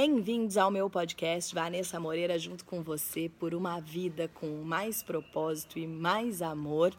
[0.00, 5.76] Bem-vindos ao meu podcast Vanessa Moreira, junto com você por uma vida com mais propósito
[5.76, 6.94] e mais amor.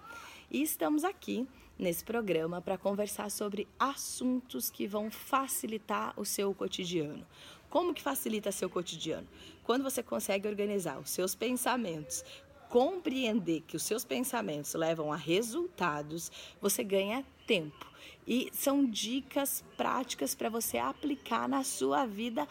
[0.52, 7.26] E estamos aqui nesse programa para conversar sobre assuntos que vão facilitar o seu cotidiano.
[7.70, 9.26] Como que facilita seu cotidiano?
[9.63, 12.22] Quando você consegue organizar os seus pensamentos,
[12.68, 17.88] compreender que os seus pensamentos levam a resultados, você ganha tempo.
[18.27, 22.45] E são dicas práticas para você aplicar na sua vida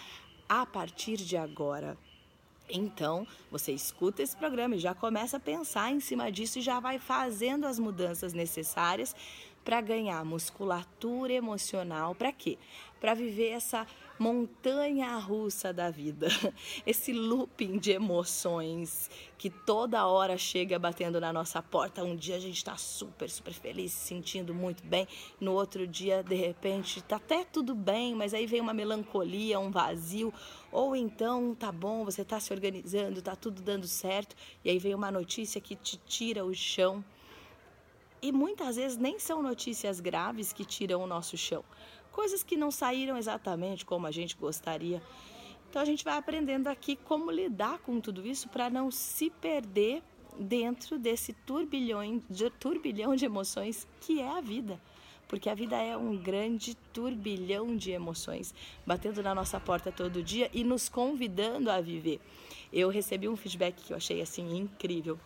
[0.49, 1.97] a partir de agora.
[2.71, 6.81] Então, você escuta esse programa e já começa a pensar em cima disso e já
[6.81, 9.15] vai fazendo as mudanças necessárias
[9.65, 12.15] para ganhar musculatura emocional.
[12.15, 12.59] Para quê?
[13.01, 13.87] Para viver essa
[14.19, 16.27] montanha russa da vida,
[16.85, 22.03] esse looping de emoções que toda hora chega batendo na nossa porta.
[22.03, 25.07] Um dia a gente está super, super feliz, se sentindo muito bem,
[25.41, 29.71] no outro dia, de repente, tá até tudo bem, mas aí vem uma melancolia, um
[29.71, 30.35] vazio,
[30.73, 34.95] ou então tá bom, você está se organizando, tá tudo dando certo, e aí vem
[34.95, 37.05] uma notícia que te tira o chão.
[38.21, 41.65] E muitas vezes nem são notícias graves que tiram o nosso chão
[42.19, 45.01] coisas que não saíram exatamente como a gente gostaria.
[45.71, 50.03] Então a gente vai aprendendo aqui como lidar com tudo isso para não se perder
[50.37, 54.81] dentro desse turbilhão de, turbilhão de emoções que é a vida.
[55.29, 58.53] Porque a vida é um grande turbilhão de emoções
[58.85, 62.21] batendo na nossa porta todo dia e nos convidando a viver.
[62.73, 65.17] Eu recebi um feedback que eu achei assim incrível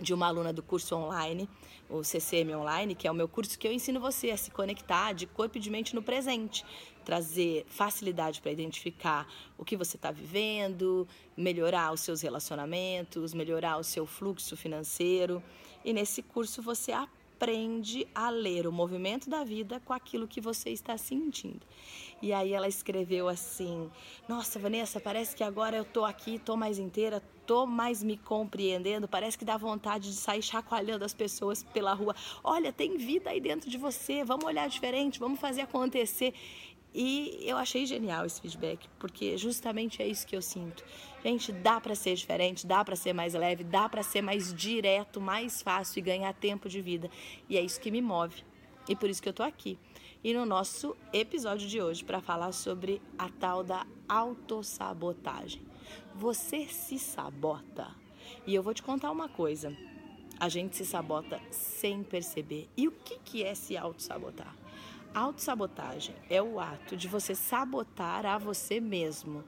[0.00, 1.48] de uma aluna do curso online,
[1.88, 5.12] o CCM Online, que é o meu curso que eu ensino você a se conectar
[5.12, 6.64] de corpo e de mente no presente,
[7.04, 13.84] trazer facilidade para identificar o que você está vivendo, melhorar os seus relacionamentos, melhorar o
[13.84, 15.42] seu fluxo financeiro.
[15.84, 17.17] E nesse curso você aprende
[18.14, 21.60] a ler o movimento da vida com aquilo que você está sentindo.
[22.20, 23.90] E aí ela escreveu assim:
[24.28, 29.06] Nossa, Vanessa, parece que agora eu tô aqui, tô mais inteira, tô mais me compreendendo.
[29.06, 32.14] Parece que dá vontade de sair chacoalhando as pessoas pela rua.
[32.42, 36.34] Olha, tem vida aí dentro de você, vamos olhar diferente, vamos fazer acontecer.
[36.94, 40.84] E eu achei genial esse feedback, porque justamente é isso que eu sinto.
[41.22, 45.20] Gente, dá para ser diferente, dá para ser mais leve, dá para ser mais direto,
[45.20, 47.10] mais fácil e ganhar tempo de vida.
[47.48, 48.42] E é isso que me move.
[48.88, 49.78] E por isso que eu tô aqui
[50.22, 55.62] e no nosso episódio de hoje para falar sobre a tal da autossabotagem.
[56.14, 57.88] Você se sabota.
[58.46, 59.74] E eu vou te contar uma coisa.
[60.40, 62.68] A gente se sabota sem perceber.
[62.76, 64.57] E o que, que é se autossabotar?
[65.14, 69.44] Autossabotagem é o ato de você sabotar a você mesmo.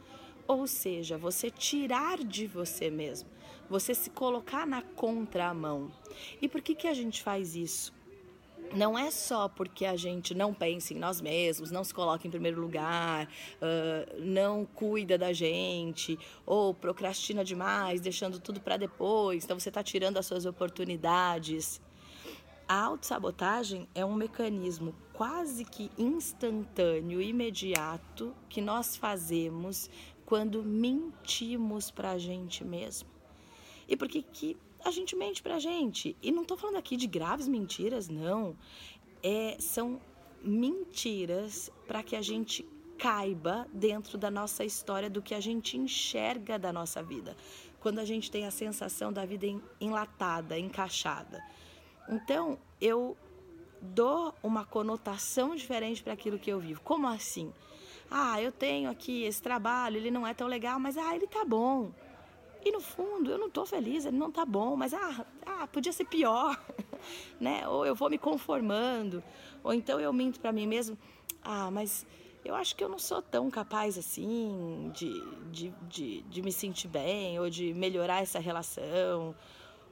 [0.47, 3.29] Ou seja, você tirar de você mesmo.
[3.69, 5.93] Você se colocar na contramão.
[6.43, 7.93] E por que, que a gente faz isso?
[8.75, 12.31] não é só porque a gente não pensa em nós mesmos, não se coloca em
[12.31, 19.59] primeiro lugar, uh, não cuida da gente, ou procrastina demais, deixando tudo para depois, então
[19.59, 21.81] você está tirando as suas oportunidades.
[22.71, 29.91] A autossabotagem é um mecanismo quase que instantâneo, imediato, que nós fazemos
[30.25, 33.09] quando mentimos para a gente mesmo.
[33.89, 36.17] E por que, que a gente mente pra gente.
[36.23, 38.57] E não estou falando aqui de graves mentiras, não.
[39.21, 40.01] É, são
[40.41, 42.65] mentiras para que a gente
[42.97, 47.37] caiba dentro da nossa história, do que a gente enxerga da nossa vida.
[47.81, 49.45] Quando a gente tem a sensação da vida
[49.81, 51.43] enlatada, encaixada.
[52.09, 53.17] Então, eu
[53.81, 56.81] dou uma conotação diferente para aquilo que eu vivo.
[56.83, 57.53] Como assim?
[58.11, 61.45] Ah, eu tenho aqui esse trabalho, ele não é tão legal, mas ah, ele tá
[61.45, 61.93] bom.
[62.65, 65.93] E no fundo, eu não estou feliz, ele não está bom, mas ah, ah, podia
[65.93, 66.61] ser pior,
[67.41, 67.67] né?
[67.67, 69.23] Ou eu vou me conformando,
[69.65, 70.99] ou então eu minto para mim mesmo,
[71.43, 72.07] ah, mas
[72.45, 76.89] eu acho que eu não sou tão capaz assim de, de, de, de me sentir
[76.89, 79.35] bem, ou de melhorar essa relação,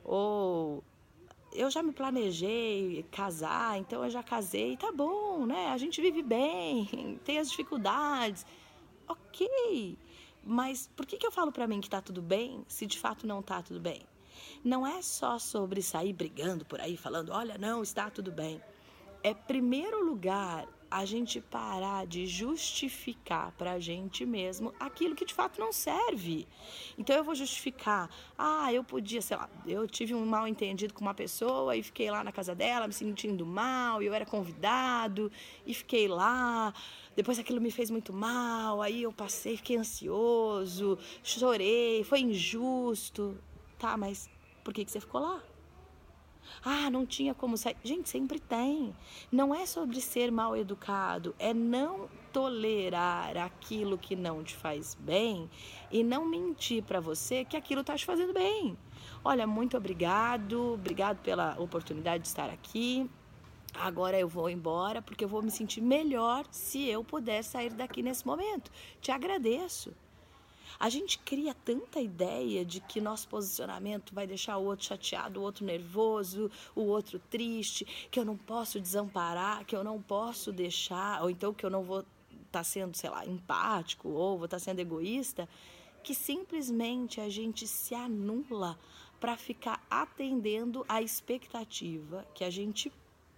[0.04, 0.84] ou
[1.52, 5.68] eu já me planejei casar, então eu já casei, tá bom, né?
[5.68, 8.44] A gente vive bem, tem as dificuldades,
[9.06, 9.98] ok.
[10.44, 13.26] Mas por que, que eu falo para mim que tá tudo bem se de fato
[13.26, 14.02] não tá tudo bem?
[14.64, 18.60] Não é só sobre sair brigando por aí falando, olha, não, está tudo bem.
[19.22, 25.34] É primeiro lugar a gente parar de justificar para a gente mesmo aquilo que de
[25.34, 26.46] fato não serve.
[26.96, 31.00] Então eu vou justificar, ah, eu podia, sei lá, eu tive um mal entendido com
[31.00, 35.30] uma pessoa e fiquei lá na casa dela me sentindo mal, e eu era convidado
[35.66, 36.72] e fiquei lá.
[37.14, 43.36] Depois aquilo me fez muito mal, aí eu passei, fiquei ansioso, chorei, foi injusto.
[43.78, 44.28] Tá, mas
[44.64, 45.42] por que, que você ficou lá?
[46.64, 47.76] Ah, não tinha como sair.
[47.82, 48.94] Gente, sempre tem.
[49.30, 55.48] Não é sobre ser mal educado, é não tolerar aquilo que não te faz bem
[55.90, 58.76] e não mentir para você que aquilo está te fazendo bem.
[59.24, 63.08] Olha, muito obrigado, obrigado pela oportunidade de estar aqui.
[63.74, 68.02] Agora eu vou embora porque eu vou me sentir melhor se eu puder sair daqui
[68.02, 68.70] nesse momento.
[69.00, 69.94] Te agradeço.
[70.78, 75.42] A gente cria tanta ideia de que nosso posicionamento vai deixar o outro chateado, o
[75.42, 81.22] outro nervoso, o outro triste, que eu não posso desamparar, que eu não posso deixar,
[81.22, 82.10] ou então que eu não vou estar
[82.50, 85.48] tá sendo, sei lá, empático ou vou estar tá sendo egoísta,
[86.02, 88.78] que simplesmente a gente se anula
[89.20, 92.92] para ficar atendendo a expectativa que a gente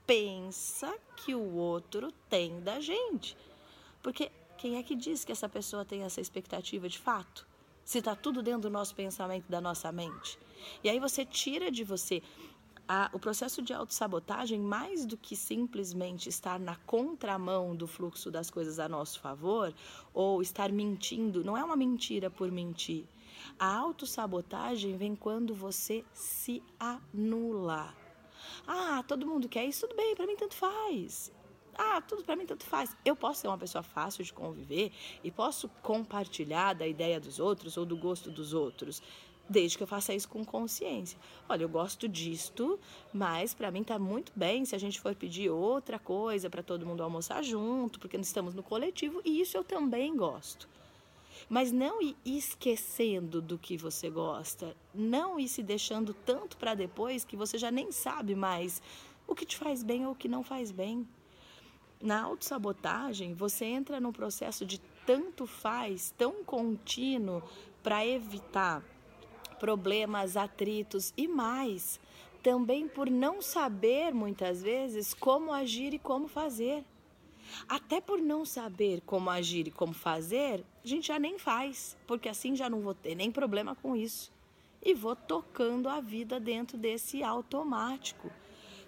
[0.06, 3.36] pensa que o outro tem da gente.
[4.02, 4.30] Porque
[4.60, 7.46] quem é que diz que essa pessoa tem essa expectativa de fato?
[7.82, 10.38] Se está tudo dentro do nosso pensamento, da nossa mente.
[10.84, 12.22] E aí você tira de você
[12.86, 18.50] a, o processo de autossabotagem, mais do que simplesmente estar na contramão do fluxo das
[18.50, 19.72] coisas a nosso favor,
[20.12, 23.06] ou estar mentindo, não é uma mentira por mentir.
[23.58, 27.94] A autossabotagem vem quando você se anula.
[28.66, 31.32] Ah, todo mundo quer isso, tudo bem, para mim tanto faz.
[31.76, 32.96] Ah, tudo para mim tanto faz.
[33.04, 37.76] Eu posso ser uma pessoa fácil de conviver e posso compartilhar da ideia dos outros
[37.76, 39.02] ou do gosto dos outros,
[39.48, 41.18] desde que eu faça isso com consciência.
[41.48, 42.78] Olha, eu gosto disto,
[43.12, 46.86] mas para mim tá muito bem se a gente for pedir outra coisa para todo
[46.86, 50.68] mundo almoçar junto, porque nós estamos no coletivo e isso eu também gosto.
[51.48, 57.24] Mas não ir esquecendo do que você gosta, não ir se deixando tanto para depois
[57.24, 58.80] que você já nem sabe mais
[59.26, 61.08] o que te faz bem ou o que não faz bem.
[62.00, 67.42] Na autossabotagem, você entra num processo de tanto faz, tão contínuo,
[67.82, 68.82] para evitar
[69.58, 72.00] problemas, atritos e mais,
[72.42, 76.84] também por não saber muitas vezes como agir e como fazer.
[77.68, 82.28] Até por não saber como agir e como fazer, a gente já nem faz, porque
[82.28, 84.32] assim já não vou ter nem problema com isso.
[84.82, 88.30] E vou tocando a vida dentro desse automático.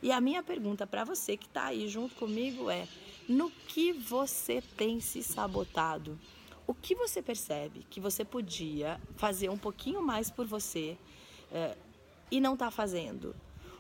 [0.02, 2.88] E a minha pergunta para você que está aí junto comigo é:
[3.28, 6.18] no que você tem se sabotado?
[6.66, 10.96] O que você percebe que você podia fazer um pouquinho mais por você
[11.52, 11.76] é,
[12.30, 13.34] e não está fazendo?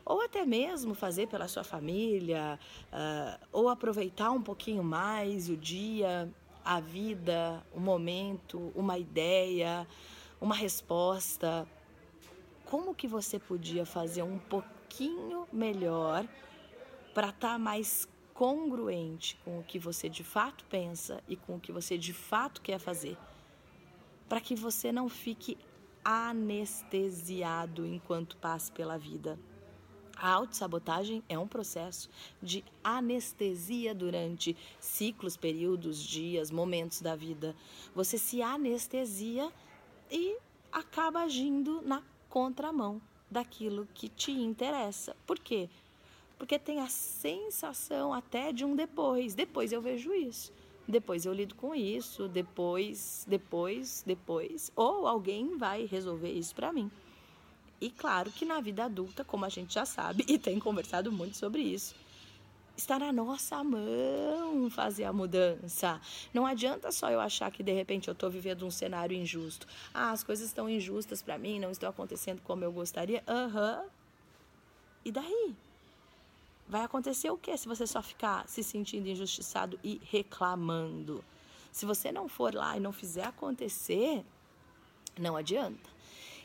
[0.04, 2.58] Ou até mesmo fazer pela sua família,
[2.92, 6.28] uh, ou aproveitar um pouquinho mais o dia,
[6.64, 9.86] a vida, o momento, uma ideia,
[10.40, 11.66] uma resposta.
[12.64, 14.81] Como que você podia fazer um pouquinho
[15.52, 16.26] melhor
[17.14, 21.60] para estar tá mais congruente com o que você de fato pensa e com o
[21.60, 23.16] que você de fato quer fazer,
[24.28, 25.58] para que você não fique
[26.04, 29.38] anestesiado enquanto passe pela vida.
[30.16, 32.08] A autossabotagem é um processo
[32.42, 37.56] de anestesia durante ciclos, períodos, dias, momentos da vida.
[37.94, 39.50] Você se anestesia
[40.10, 40.36] e
[40.70, 43.00] acaba agindo na contramão
[43.32, 45.16] daquilo que te interessa.
[45.26, 45.68] Por quê?
[46.42, 49.32] porque tem a sensação até de um depois.
[49.32, 50.52] Depois eu vejo isso.
[50.88, 56.90] Depois eu lido com isso, depois, depois, depois, ou alguém vai resolver isso para mim.
[57.80, 61.36] E claro que na vida adulta, como a gente já sabe e tem conversado muito
[61.36, 61.94] sobre isso,
[62.76, 66.00] está na nossa mão fazer a mudança.
[66.32, 69.66] Não adianta só eu achar que de repente eu estou vivendo um cenário injusto.
[69.92, 73.22] Ah, as coisas estão injustas para mim, não estão acontecendo como eu gostaria.
[73.26, 73.80] Aham.
[73.82, 73.88] Uhum.
[75.04, 75.54] E daí?
[76.68, 81.24] Vai acontecer o que se você só ficar se sentindo injustiçado e reclamando?
[81.70, 84.24] Se você não for lá e não fizer acontecer,
[85.18, 85.90] não adianta.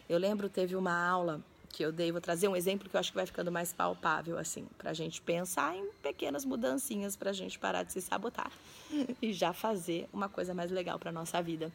[0.10, 3.12] Eu lembro, teve uma aula que eu dei, vou trazer um exemplo que eu acho
[3.12, 7.34] que vai ficando mais palpável, assim, para a gente pensar em pequenas mudancinhas para a
[7.34, 8.52] gente parar de se sabotar
[9.22, 11.72] e já fazer uma coisa mais legal para nossa vida.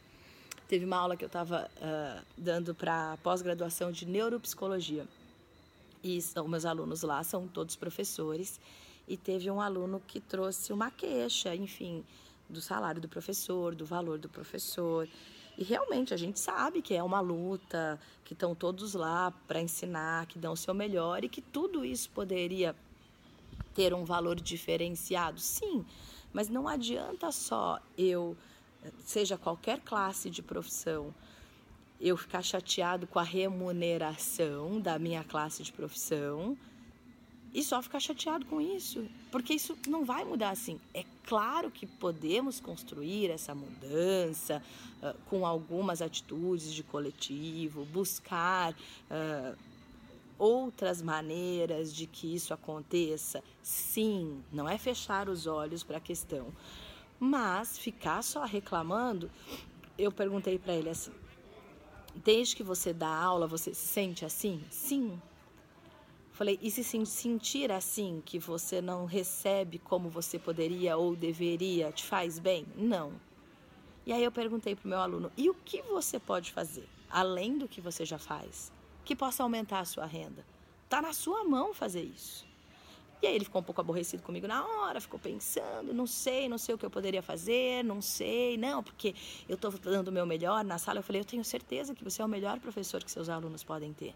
[0.68, 5.06] Teve uma aula que eu estava uh, dando para pós-graduação de neuropsicologia
[6.02, 8.60] e são, meus alunos lá são todos professores,
[9.06, 12.04] e teve um aluno que trouxe uma queixa, enfim,
[12.48, 15.08] do salário do professor, do valor do professor.
[15.56, 20.26] E realmente a gente sabe que é uma luta, que estão todos lá para ensinar,
[20.26, 22.74] que dão o seu melhor e que tudo isso poderia
[23.74, 25.84] ter um valor diferenciado, sim,
[26.32, 28.36] mas não adianta só eu,
[29.04, 31.14] seja qualquer classe de profissão,
[32.00, 36.56] eu ficar chateado com a remuneração da minha classe de profissão
[37.54, 40.80] e só ficar chateado com isso, porque isso não vai mudar assim.
[40.94, 44.62] É claro que podemos construir essa mudança
[45.02, 49.56] uh, com algumas atitudes de coletivo, buscar uh,
[50.38, 53.44] outras maneiras de que isso aconteça?
[53.62, 56.52] Sim, não é fechar os olhos para a questão.
[57.20, 59.30] Mas ficar só reclamando,
[59.96, 61.12] eu perguntei para ele assim:
[62.24, 64.64] desde que você dá aula, você se sente assim?
[64.70, 65.20] Sim.
[66.42, 72.02] Falei, e se sentir assim, que você não recebe como você poderia ou deveria, te
[72.04, 72.66] faz bem?
[72.74, 73.12] Não.
[74.04, 77.58] E aí eu perguntei para o meu aluno, e o que você pode fazer, além
[77.58, 78.72] do que você já faz,
[79.04, 80.44] que possa aumentar a sua renda?
[80.82, 82.44] Está na sua mão fazer isso.
[83.22, 86.58] E aí ele ficou um pouco aborrecido comigo na hora, ficou pensando, não sei, não
[86.58, 89.14] sei o que eu poderia fazer, não sei, não, porque
[89.48, 90.98] eu estou dando o meu melhor na sala.
[90.98, 93.92] Eu falei, eu tenho certeza que você é o melhor professor que seus alunos podem
[93.92, 94.12] ter.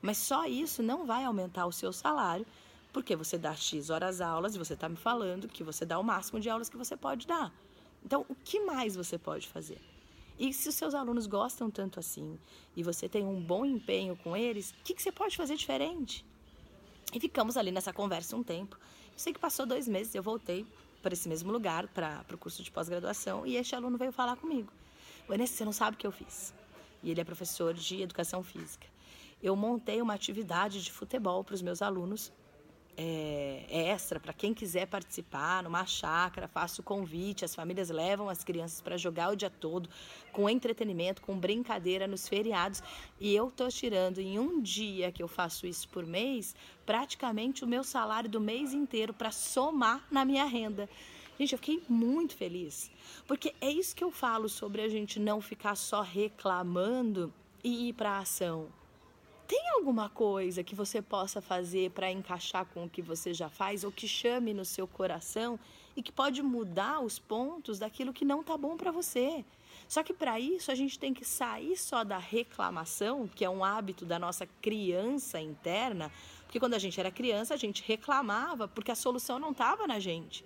[0.00, 2.46] Mas só isso não vai aumentar o seu salário,
[2.92, 6.04] porque você dá X horas aulas e você está me falando que você dá o
[6.04, 7.52] máximo de aulas que você pode dar.
[8.04, 9.80] Então, o que mais você pode fazer?
[10.38, 12.38] E se os seus alunos gostam tanto assim
[12.76, 16.24] e você tem um bom empenho com eles, o que, que você pode fazer diferente?
[17.12, 18.76] E ficamos ali nessa conversa um tempo.
[19.12, 20.66] Eu sei que passou dois meses, eu voltei
[21.02, 24.72] para esse mesmo lugar, para o curso de pós-graduação, e este aluno veio falar comigo.
[25.28, 26.52] Vanessa, você não sabe o que eu fiz.
[27.02, 28.86] E ele é professor de educação física.
[29.46, 32.32] Eu montei uma atividade de futebol para os meus alunos
[32.96, 38.42] é, extra para quem quiser participar numa chácara, faço o convite, as famílias levam as
[38.42, 39.88] crianças para jogar o dia todo,
[40.32, 42.82] com entretenimento, com brincadeira nos feriados,
[43.20, 47.68] e eu estou tirando em um dia que eu faço isso por mês, praticamente o
[47.68, 50.88] meu salário do mês inteiro para somar na minha renda.
[51.38, 52.90] Gente, eu fiquei muito feliz,
[53.28, 57.92] porque é isso que eu falo sobre a gente não ficar só reclamando e ir
[57.92, 58.68] para ação.
[59.46, 63.84] Tem alguma coisa que você possa fazer para encaixar com o que você já faz
[63.84, 65.58] ou que chame no seu coração
[65.96, 69.44] e que pode mudar os pontos daquilo que não tá bom para você?
[69.86, 73.64] Só que para isso a gente tem que sair só da reclamação, que é um
[73.64, 76.10] hábito da nossa criança interna,
[76.42, 80.00] porque quando a gente era criança a gente reclamava porque a solução não estava na
[80.00, 80.44] gente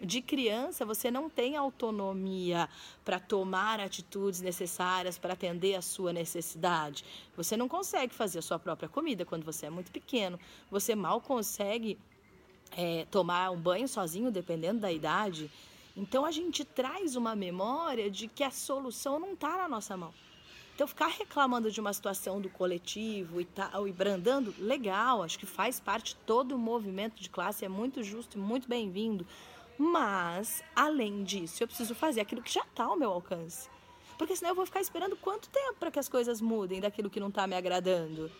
[0.00, 2.68] de criança você não tem autonomia
[3.04, 7.04] para tomar atitudes necessárias para atender a sua necessidade.
[7.36, 10.38] Você não consegue fazer a sua própria comida quando você é muito pequeno.
[10.70, 11.98] Você mal consegue
[12.76, 15.50] é, tomar um banho sozinho, dependendo da idade.
[15.96, 20.14] Então a gente traz uma memória de que a solução não está na nossa mão.
[20.78, 25.44] Então, ficar reclamando de uma situação do coletivo e tal, e brandando, legal, acho que
[25.44, 29.26] faz parte todo o movimento de classe, é muito justo e muito bem-vindo.
[29.78, 33.70] Mas, além disso, eu preciso fazer aquilo que já está ao meu alcance.
[34.18, 37.20] Porque senão eu vou ficar esperando quanto tempo para que as coisas mudem daquilo que
[37.20, 38.30] não está me agradando.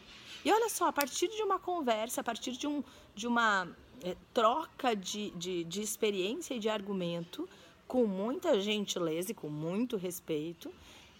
[0.44, 2.82] E olha só, a partir de uma conversa, a partir de, um,
[3.14, 3.68] de uma
[4.02, 7.48] é, troca de, de, de experiência e de argumento,
[7.86, 10.72] com muita gentileza e com muito respeito,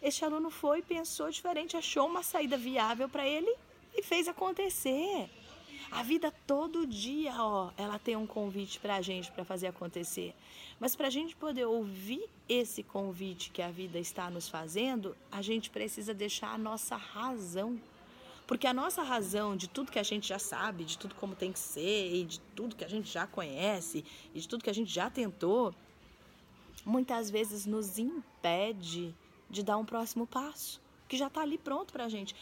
[0.03, 3.53] este aluno foi, pensou diferente, achou uma saída viável para ele
[3.95, 5.31] e fez acontecer.
[5.91, 10.35] A vida todo dia, ó, ela tem um convite para a gente para fazer acontecer.
[10.79, 15.41] Mas para a gente poder ouvir esse convite que a vida está nos fazendo, a
[15.41, 17.81] gente precisa deixar a nossa razão.
[18.47, 21.53] Porque a nossa razão de tudo que a gente já sabe, de tudo como tem
[21.53, 24.05] que ser, e de tudo que a gente já conhece,
[24.35, 25.75] e de tudo que a gente já tentou,
[26.85, 29.15] muitas vezes nos impede
[29.51, 32.35] de dar um próximo passo, que já está ali pronto para a gente.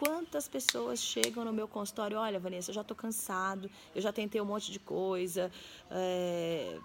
[0.00, 2.16] Quantas pessoas chegam no meu consultório?
[2.16, 5.52] Olha, Vanessa, eu já estou cansado, eu já tentei um monte de coisa,
[5.90, 6.78] é,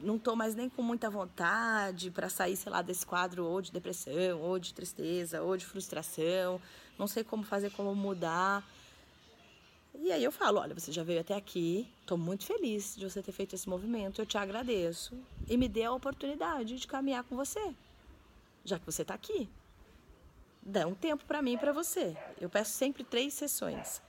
[0.00, 3.72] não estou mais nem com muita vontade para sair, sei lá, desse quadro ou de
[3.72, 6.60] depressão, ou de tristeza, ou de frustração,
[6.96, 8.64] não sei como fazer, como mudar.
[9.96, 13.20] E aí eu falo, olha, você já veio até aqui, estou muito feliz de você
[13.20, 17.34] ter feito esse movimento, eu te agradeço e me dê a oportunidade de caminhar com
[17.34, 17.74] você,
[18.64, 19.50] já que você está aqui
[20.62, 22.16] dá um tempo para mim e para você.
[22.40, 24.00] Eu peço sempre três sessões,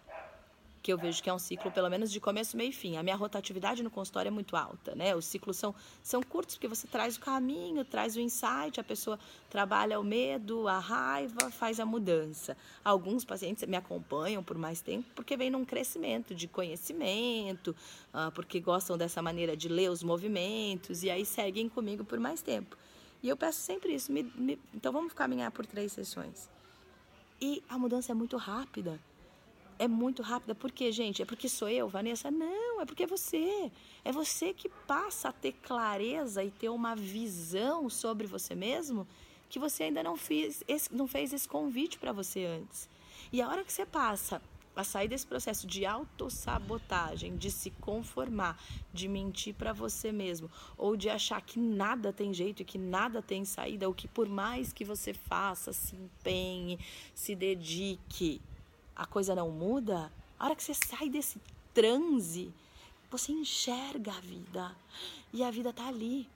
[0.83, 2.97] que eu vejo que é um ciclo pelo menos de começo, meio e fim.
[2.97, 5.15] A minha rotatividade no consultório é muito alta, né?
[5.15, 9.17] Os ciclos são, são curtos porque você traz o caminho, traz o insight, a pessoa
[9.49, 12.55] trabalha o medo, a raiva, faz a mudança.
[12.83, 17.73] Alguns pacientes me acompanham por mais tempo porque vem num crescimento de conhecimento,
[18.13, 22.41] ah, porque gostam dessa maneira de ler os movimentos e aí seguem comigo por mais
[22.41, 22.77] tempo.
[23.23, 24.11] E eu peço sempre isso.
[24.11, 26.49] Me, me, então vamos caminhar por três sessões.
[27.41, 28.99] E a mudança é muito rápida.
[29.79, 30.53] É muito rápida.
[30.53, 31.21] Por quê, gente?
[31.21, 32.29] É porque sou eu, Vanessa?
[32.29, 33.71] Não, é porque é você.
[34.03, 39.07] É você que passa a ter clareza e ter uma visão sobre você mesmo
[39.49, 40.17] que você ainda não
[40.67, 42.89] esse, não fez esse convite para você antes.
[43.31, 44.41] E a hora que você passa
[44.75, 48.61] a sair desse processo de autossabotagem, de se conformar,
[48.91, 53.21] de mentir para você mesmo, ou de achar que nada tem jeito e que nada
[53.21, 56.79] tem saída, ou que por mais que você faça, se empenhe,
[57.13, 58.41] se dedique,
[58.95, 61.39] a coisa não muda, A hora que você sai desse
[61.73, 62.53] transe,
[63.09, 64.75] você enxerga a vida.
[65.31, 66.27] E a vida tá ali.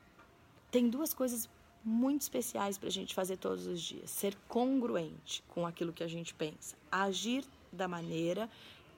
[0.71, 1.49] Tem duas coisas
[1.83, 6.07] muito especiais para a gente fazer todos os dias: ser congruente com aquilo que a
[6.07, 8.49] gente pensa, agir da maneira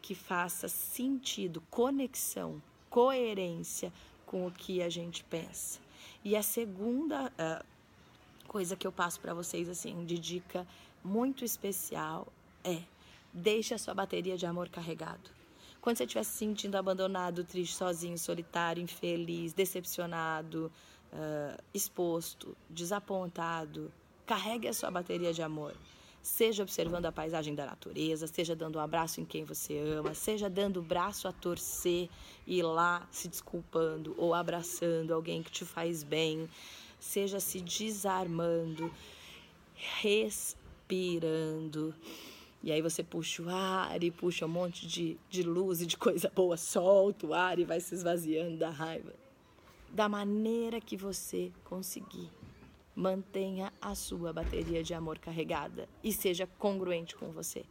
[0.01, 3.91] que faça sentido, conexão, coerência
[4.25, 5.79] com o que a gente pensa.
[6.23, 7.65] E a segunda uh,
[8.47, 10.67] coisa que eu passo para vocês assim de dica
[11.03, 12.27] muito especial
[12.63, 12.81] é
[13.33, 15.29] deixe a sua bateria de amor carregado.
[15.81, 20.71] Quando você estiver se sentindo abandonado, triste, sozinho, solitário, infeliz, decepcionado,
[21.13, 23.91] uh, exposto, desapontado,
[24.25, 25.73] carregue a sua bateria de amor.
[26.29, 30.47] Seja observando a paisagem da natureza, seja dando um abraço em quem você ama, seja
[30.47, 32.07] dando o braço a torcer
[32.45, 36.47] e lá se desculpando ou abraçando alguém que te faz bem,
[36.99, 38.93] seja se desarmando,
[40.01, 41.95] respirando.
[42.61, 45.97] E aí você puxa o ar e puxa um monte de, de luz e de
[45.97, 49.13] coisa boa, solta o ar e vai se esvaziando da raiva.
[49.89, 52.29] Da maneira que você conseguir.
[52.99, 57.63] Mantenha a sua bateria de amor carregada e seja congruente com você.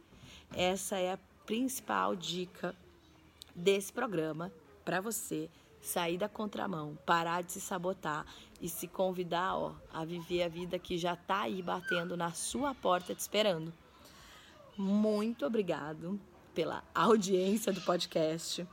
[0.55, 2.75] Essa é a principal dica
[3.55, 4.51] desse programa
[4.83, 5.49] para você
[5.81, 8.25] sair da contramão, parar de se sabotar
[8.59, 12.73] e se convidar ó, a viver a vida que já está aí batendo na sua
[12.73, 13.71] porta te esperando
[14.79, 16.17] muito obrigado
[16.55, 18.65] pela audiência do podcast,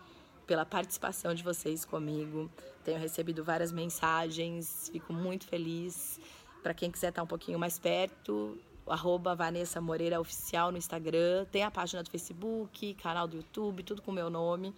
[0.47, 2.49] pela participação de vocês comigo.
[2.85, 6.21] Tenho recebido várias mensagens, fico muito feliz.
[6.63, 11.63] Para quem quiser estar um pouquinho mais perto, arroba Vanessa Moreira Oficial no Instagram, tem
[11.63, 14.75] a página do Facebook, canal do YouTube, tudo com meu nome.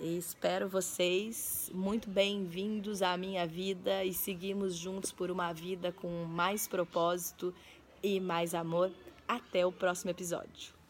[0.00, 6.24] E espero vocês muito bem-vindos à minha vida e seguimos juntos por uma vida com
[6.24, 7.54] mais propósito
[8.02, 8.90] e mais amor.
[9.28, 10.81] Até o próximo episódio.